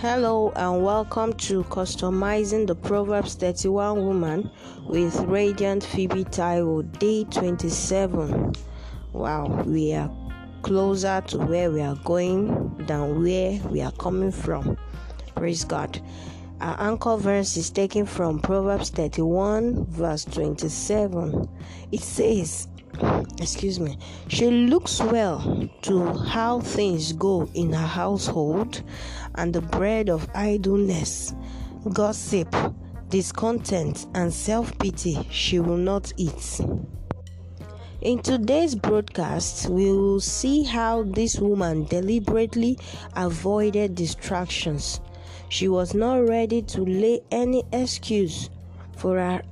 Hello 0.00 0.52
and 0.54 0.84
welcome 0.84 1.32
to 1.32 1.64
Customizing 1.64 2.68
the 2.68 2.74
Proverbs 2.76 3.34
31 3.34 4.06
Woman 4.06 4.48
with 4.86 5.18
Radiant 5.22 5.82
Phoebe 5.82 6.22
Taiwo, 6.22 6.96
day 7.00 7.24
27. 7.24 8.54
Wow, 9.12 9.64
we 9.66 9.94
are 9.94 10.08
closer 10.62 11.20
to 11.26 11.38
where 11.38 11.72
we 11.72 11.80
are 11.80 11.96
going 12.04 12.76
than 12.86 13.20
where 13.24 13.60
we 13.70 13.80
are 13.80 13.90
coming 13.90 14.30
from. 14.30 14.78
Praise 15.34 15.64
God. 15.64 16.00
Our 16.60 16.76
anchor 16.78 17.16
verse 17.16 17.56
is 17.56 17.68
taken 17.68 18.06
from 18.06 18.38
Proverbs 18.38 18.90
31, 18.90 19.84
verse 19.86 20.24
27. 20.26 21.48
It 21.90 22.02
says, 22.02 22.68
excuse 23.40 23.78
me, 23.78 23.98
she 24.28 24.50
looks 24.50 25.00
well 25.00 25.68
to 25.82 26.12
how 26.14 26.60
things 26.60 27.12
go 27.12 27.48
in 27.54 27.72
her 27.72 27.86
household, 27.86 28.82
and 29.34 29.54
the 29.54 29.60
bread 29.60 30.08
of 30.08 30.28
idleness, 30.34 31.34
gossip, 31.92 32.54
discontent, 33.08 34.06
and 34.14 34.32
self 34.32 34.76
pity 34.78 35.26
she 35.30 35.58
will 35.58 35.76
not 35.76 36.12
eat. 36.16 36.60
In 38.00 38.20
today's 38.20 38.76
broadcast, 38.76 39.68
we 39.68 39.90
will 39.90 40.20
see 40.20 40.62
how 40.62 41.02
this 41.02 41.40
woman 41.40 41.84
deliberately 41.84 42.78
avoided 43.16 43.96
distractions. 43.96 45.00
She 45.48 45.66
was 45.66 45.94
not 45.94 46.28
ready 46.28 46.62
to 46.62 46.84
lay 46.84 47.22
any 47.32 47.64
excuse 47.72 48.50
for 48.96 49.16
her 49.16 49.42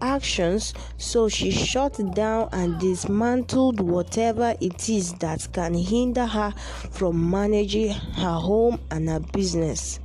actions, 0.00 0.74
so 0.96 1.28
she 1.28 1.50
shut 1.50 1.98
down 2.14 2.48
and 2.52 2.78
dismantled 2.78 3.80
whatever 3.80 4.54
it 4.60 4.88
is 4.88 5.12
that 5.14 5.48
can 5.52 5.74
hinder 5.74 6.26
her 6.26 6.52
from 6.90 7.30
managing 7.30 7.92
her 7.92 8.34
home 8.34 8.80
and 8.90 9.08
her 9.08 9.20
business. 9.20 10.00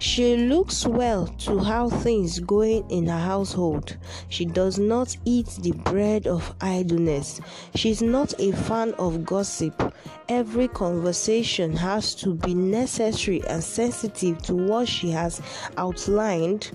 She 0.00 0.34
looks 0.34 0.86
well 0.86 1.26
to 1.40 1.58
how 1.58 1.90
things 1.90 2.38
going 2.40 2.90
in 2.90 3.06
her 3.06 3.18
household. 3.18 3.98
She 4.30 4.46
does 4.46 4.78
not 4.78 5.14
eat 5.26 5.48
the 5.60 5.72
bread 5.72 6.26
of 6.26 6.54
idleness. 6.62 7.38
She's 7.74 8.00
not 8.00 8.32
a 8.40 8.52
fan 8.52 8.94
of 8.94 9.26
gossip. 9.26 9.94
Every 10.26 10.68
conversation 10.68 11.76
has 11.76 12.14
to 12.14 12.32
be 12.32 12.54
necessary 12.54 13.42
and 13.46 13.62
sensitive 13.62 14.40
to 14.44 14.54
what 14.54 14.88
she 14.88 15.10
has 15.10 15.42
outlined 15.76 16.70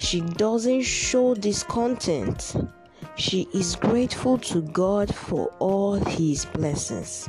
she 0.00 0.22
doesn't 0.22 0.82
show 0.82 1.34
discontent. 1.34 2.56
She 3.16 3.46
is 3.52 3.76
grateful 3.76 4.38
to 4.38 4.62
God 4.62 5.14
for 5.14 5.52
all 5.58 5.94
His 5.94 6.46
blessings. 6.46 7.28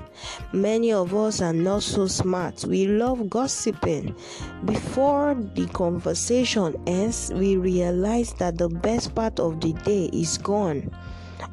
Many 0.53 0.93
of 0.93 1.13
us 1.13 1.41
are 1.41 1.53
not 1.53 1.83
so 1.83 2.07
smart. 2.07 2.63
We 2.63 2.87
love 2.87 3.29
gossiping. 3.29 4.15
Before 4.63 5.35
the 5.35 5.67
conversation 5.67 6.81
ends, 6.87 7.29
we 7.33 7.57
realize 7.57 8.33
that 8.35 8.57
the 8.57 8.69
best 8.69 9.13
part 9.13 9.39
of 9.39 9.59
the 9.59 9.73
day 9.73 10.05
is 10.13 10.37
gone. 10.37 10.89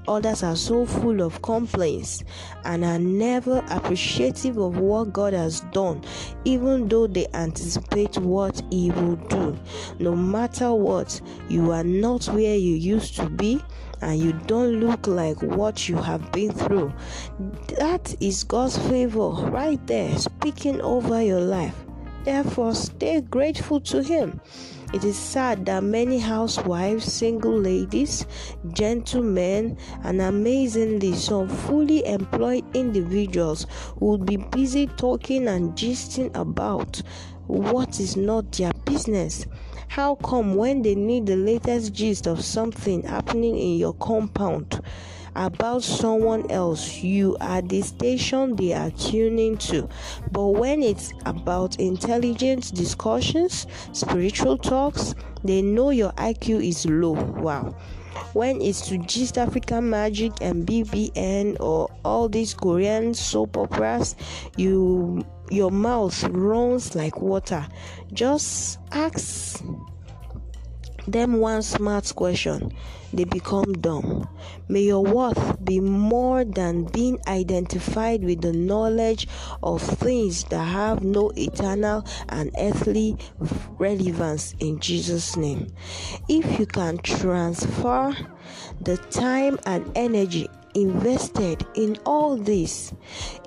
Others 0.06 0.42
are 0.42 0.56
so 0.56 0.86
full 0.86 1.22
of 1.22 1.42
complaints 1.42 2.22
and 2.64 2.84
are 2.84 2.98
never 2.98 3.64
appreciative 3.70 4.56
of 4.56 4.78
what 4.78 5.12
God 5.12 5.32
has 5.32 5.60
done, 5.72 6.02
even 6.44 6.88
though 6.88 7.06
they 7.06 7.26
anticipate 7.34 8.16
what 8.18 8.62
He 8.70 8.90
will 8.90 9.16
do. 9.16 9.58
No 9.98 10.14
matter 10.16 10.72
what, 10.72 11.20
you 11.48 11.72
are 11.72 11.84
not 11.84 12.26
where 12.26 12.56
you 12.56 12.74
used 12.74 13.16
to 13.16 13.28
be 13.28 13.62
and 14.00 14.20
you 14.20 14.32
don't 14.46 14.80
look 14.80 15.06
like 15.06 15.40
what 15.42 15.88
you 15.88 15.96
have 15.96 16.30
been 16.32 16.52
through. 16.52 16.92
That 17.78 18.14
is 18.20 18.44
God's 18.44 18.78
favor 18.78 19.28
right 19.28 19.84
there 19.86 20.16
speaking 20.18 20.80
over 20.80 21.22
your 21.22 21.40
life. 21.40 21.74
Therefore, 22.24 22.74
stay 22.74 23.20
grateful 23.20 23.80
to 23.80 24.02
Him. 24.02 24.40
It 24.90 25.04
is 25.04 25.18
sad 25.18 25.66
that 25.66 25.84
many 25.84 26.18
housewives, 26.18 27.12
single 27.12 27.52
ladies, 27.52 28.24
gentlemen, 28.72 29.76
and 30.02 30.22
amazingly 30.22 31.14
some 31.14 31.46
fully 31.46 32.06
employed 32.06 32.64
individuals 32.74 33.66
would 34.00 34.24
be 34.24 34.38
busy 34.38 34.86
talking 34.86 35.46
and 35.46 35.74
gisting 35.74 36.34
about 36.34 37.02
what 37.48 38.00
is 38.00 38.16
not 38.16 38.50
their 38.52 38.72
business. 38.86 39.44
How 39.88 40.14
come 40.14 40.54
when 40.54 40.80
they 40.80 40.94
need 40.94 41.26
the 41.26 41.36
latest 41.36 41.92
gist 41.92 42.26
of 42.26 42.42
something 42.42 43.02
happening 43.02 43.58
in 43.58 43.76
your 43.76 43.92
compound? 43.92 44.80
About 45.36 45.82
someone 45.82 46.50
else, 46.50 47.02
you 47.02 47.36
are 47.40 47.62
the 47.62 47.82
station 47.82 48.56
they 48.56 48.72
are 48.72 48.90
tuning 48.90 49.56
to. 49.58 49.88
But 50.30 50.48
when 50.48 50.82
it's 50.82 51.12
about 51.26 51.78
intelligent 51.80 52.74
discussions, 52.74 53.66
spiritual 53.92 54.58
talks, 54.58 55.14
they 55.44 55.62
know 55.62 55.90
your 55.90 56.12
IQ 56.12 56.66
is 56.66 56.86
low. 56.86 57.12
Wow. 57.12 57.76
When 58.32 58.60
it's 58.60 58.88
to 58.88 58.98
Gist 58.98 59.38
African 59.38 59.90
Magic 59.90 60.32
and 60.40 60.66
BBN 60.66 61.58
or 61.60 61.88
all 62.04 62.28
these 62.28 62.54
Korean 62.54 63.14
soap 63.14 63.56
operas, 63.56 64.16
you 64.56 65.24
your 65.50 65.70
mouth 65.70 66.22
runs 66.24 66.94
like 66.94 67.20
water. 67.20 67.66
Just 68.12 68.78
ask 68.92 69.62
them 71.12 71.38
one 71.38 71.62
smart 71.62 72.12
question, 72.14 72.72
they 73.12 73.24
become 73.24 73.72
dumb. 73.74 74.28
May 74.68 74.82
your 74.82 75.02
worth 75.02 75.64
be 75.64 75.80
more 75.80 76.44
than 76.44 76.84
being 76.84 77.18
identified 77.26 78.22
with 78.22 78.42
the 78.42 78.52
knowledge 78.52 79.26
of 79.62 79.82
things 79.82 80.44
that 80.44 80.64
have 80.64 81.02
no 81.02 81.32
eternal 81.36 82.04
and 82.28 82.50
earthly 82.58 83.16
relevance 83.78 84.54
in 84.60 84.78
Jesus' 84.80 85.36
name. 85.36 85.72
If 86.28 86.58
you 86.58 86.66
can 86.66 86.98
transfer 86.98 88.14
the 88.80 88.96
time 88.96 89.58
and 89.66 89.90
energy 89.94 90.48
invested 90.74 91.66
in 91.74 91.96
all 92.04 92.36
this, 92.36 92.92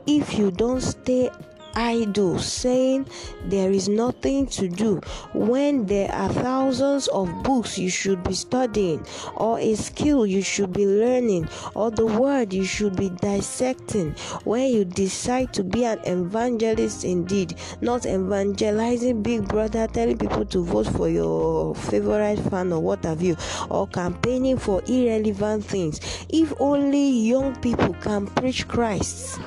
if 0.07 0.38
you 0.38 0.51
don't 0.51 0.81
stay 0.81 1.29
idle, 1.76 2.40
saying 2.40 3.08
there 3.46 3.72
is 3.72 3.88
nothing 3.88 4.48
to 4.48 4.68
do 4.68 5.02
when 5.34 5.86
there 5.86 6.12
are 6.12 6.30
thousands 6.30 7.08
of 7.09 7.44
books 7.44 7.78
you 7.78 7.90
should 7.90 8.24
be 8.24 8.34
studying, 8.34 9.06
or 9.36 9.59
a 9.59 9.76
skill 9.76 10.26
you 10.26 10.42
should 10.42 10.74
be 10.74 10.86
learning, 10.86 11.48
or 11.76 11.92
the 11.92 12.06
word 12.06 12.54
you 12.54 12.64
should 12.64 12.96
be 12.96 13.09
dissecting. 13.09 14.12
When 14.44 14.72
you 14.72 14.86
decide 14.86 15.54
to 15.54 15.64
be 15.64 15.86
an 15.86 16.00
evangelist, 16.06 17.04
indeed, 17.04 17.56
not 17.82 18.06
evangelizing 18.06 19.22
Big 19.24 19.48
Brother, 19.48 19.88
telling 19.88 20.18
people 20.18 20.46
to 20.46 20.64
vote 20.64 20.88
for 20.88 21.09
your 21.09 21.76
favorite 21.76 22.40
fan 22.50 22.72
or 22.74 22.80
what 22.80 23.03
have 23.06 23.22
you, 23.22 23.36
or 23.70 23.88
campaigning 23.88 24.58
for 24.58 24.82
irrelevant 24.88 25.66
things. 25.66 26.26
If 26.30 26.53
only 26.59 27.09
young 27.09 27.56
people 27.58 27.94
can 27.96 28.28
preach 28.28 28.68
Christ 28.68 29.40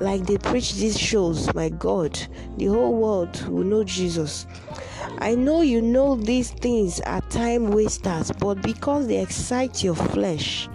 like 0.00 0.26
they 0.26 0.38
preach 0.38 0.74
these 0.74 0.98
shows, 0.98 1.52
my 1.54 1.68
God, 1.68 2.18
the 2.56 2.66
whole 2.66 2.94
world 2.94 3.48
will 3.48 3.64
know 3.64 3.84
Jesus. 3.84 4.46
I 5.18 5.34
know 5.34 5.62
you 5.62 5.82
know 5.82 6.14
these 6.16 6.50
things 6.50 7.00
are 7.00 7.20
time 7.22 7.70
wasters, 7.70 8.30
but 8.32 8.62
because 8.62 9.08
they 9.08 9.20
excite 9.20 9.82
your 9.82 9.96
flesh. 9.96 10.68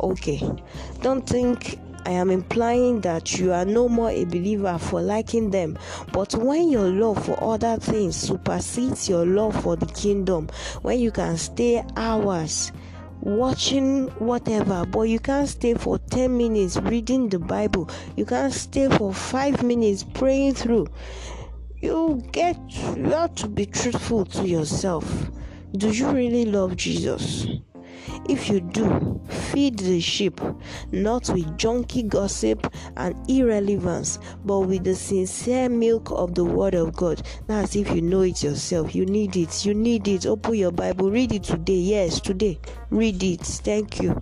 Okay, 0.00 0.42
don't 1.00 1.24
think 1.28 1.78
I 2.04 2.10
am 2.10 2.30
implying 2.30 3.00
that 3.02 3.38
you 3.38 3.52
are 3.52 3.64
no 3.64 3.88
more 3.88 4.10
a 4.10 4.24
believer 4.24 4.76
for 4.78 5.00
liking 5.00 5.50
them, 5.50 5.78
but 6.12 6.34
when 6.34 6.68
your 6.68 6.88
love 6.88 7.24
for 7.24 7.42
other 7.42 7.76
things 7.76 8.16
supersedes 8.16 9.08
your 9.08 9.24
love 9.24 9.62
for 9.62 9.76
the 9.76 9.86
kingdom, 9.86 10.48
when 10.82 10.98
you 10.98 11.12
can 11.12 11.36
stay 11.36 11.84
hours 11.96 12.72
watching 13.22 14.08
whatever 14.18 14.84
but 14.84 15.02
you 15.02 15.20
can't 15.20 15.48
stay 15.48 15.74
for 15.74 15.96
10 15.98 16.36
minutes 16.36 16.76
reading 16.76 17.28
the 17.28 17.38
bible. 17.38 17.88
You 18.16 18.26
can't 18.26 18.52
stay 18.52 18.88
for 18.88 19.14
5 19.14 19.62
minutes 19.62 20.02
praying 20.02 20.54
through. 20.54 20.88
You 21.80 22.22
get 22.32 22.58
you 22.96 23.10
have 23.10 23.34
to 23.36 23.48
be 23.48 23.66
truthful 23.66 24.24
to 24.26 24.46
yourself. 24.46 25.30
Do 25.76 25.90
you 25.90 26.10
really 26.10 26.44
love 26.44 26.76
jesus 26.76 27.46
if 28.28 28.48
you 28.48 28.60
do, 28.60 29.20
feed 29.28 29.78
the 29.78 30.00
sheep, 30.00 30.40
not 30.90 31.28
with 31.30 31.46
junky 31.58 32.08
gossip 32.08 32.72
and 32.96 33.14
irrelevance, 33.28 34.18
but 34.44 34.60
with 34.60 34.84
the 34.84 34.94
sincere 34.94 35.68
milk 35.68 36.10
of 36.10 36.34
the 36.34 36.44
Word 36.44 36.74
of 36.74 36.94
God. 36.94 37.22
That's 37.46 37.76
if 37.76 37.90
you 37.90 38.02
know 38.02 38.22
it 38.22 38.42
yourself. 38.42 38.94
You 38.94 39.06
need 39.06 39.36
it. 39.36 39.64
You 39.64 39.74
need 39.74 40.08
it. 40.08 40.26
Open 40.26 40.54
your 40.54 40.72
Bible. 40.72 41.10
Read 41.10 41.32
it 41.32 41.44
today. 41.44 41.74
Yes, 41.74 42.20
today. 42.20 42.58
Read 42.90 43.22
it. 43.22 43.40
Thank 43.40 44.00
you. 44.00 44.20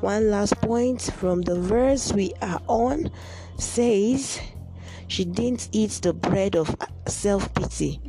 One 0.00 0.30
last 0.30 0.56
point 0.60 1.02
from 1.02 1.42
the 1.42 1.58
verse 1.58 2.12
we 2.12 2.34
are 2.42 2.60
on 2.68 3.10
says, 3.58 4.40
She 5.08 5.24
didn't 5.24 5.68
eat 5.72 5.90
the 6.02 6.12
bread 6.12 6.56
of 6.56 6.74
self 7.08 7.52
pity. 7.54 8.00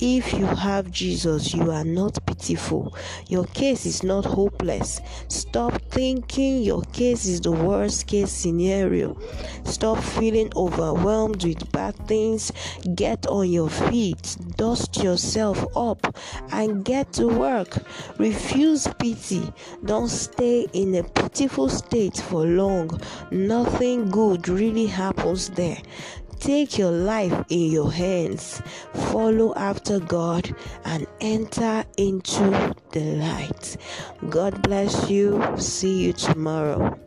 If 0.00 0.32
you 0.32 0.46
have 0.46 0.90
Jesus, 0.90 1.54
you 1.54 1.70
are 1.70 1.84
not 1.84 2.24
pitiful. 2.26 2.96
Your 3.28 3.44
case 3.44 3.86
is 3.86 4.02
not 4.02 4.24
hopeless. 4.24 5.00
Stop 5.28 5.80
thinking 5.90 6.62
your 6.62 6.82
case 6.92 7.26
is 7.26 7.40
the 7.40 7.52
worst 7.52 8.06
case 8.06 8.32
scenario. 8.32 9.16
Stop 9.64 9.98
feeling 9.98 10.50
overwhelmed 10.56 11.44
with 11.44 11.70
bad 11.72 11.94
things. 12.08 12.50
Get 12.94 13.26
on 13.26 13.50
your 13.50 13.68
feet, 13.68 14.36
dust 14.56 15.02
yourself 15.02 15.64
up, 15.76 16.16
and 16.50 16.84
get 16.84 17.12
to 17.14 17.28
work. 17.28 17.78
Refuse 18.18 18.88
pity. 18.98 19.52
Don't 19.84 20.08
stay 20.08 20.66
in 20.72 20.94
a 20.94 21.04
pitiful 21.04 21.68
state 21.68 22.16
for 22.16 22.44
long. 22.44 23.00
Nothing 23.30 24.10
good 24.10 24.48
really 24.48 24.86
happens 24.86 25.50
there. 25.50 25.78
Take 26.40 26.78
your 26.78 26.90
life 26.90 27.44
in 27.50 27.70
your 27.70 27.92
hands, 27.92 28.62
follow 28.94 29.54
after 29.56 30.00
God, 30.00 30.54
and 30.86 31.06
enter 31.20 31.84
into 31.98 32.74
the 32.92 33.16
light. 33.16 33.76
God 34.30 34.62
bless 34.62 35.10
you. 35.10 35.44
See 35.58 36.02
you 36.02 36.14
tomorrow. 36.14 36.98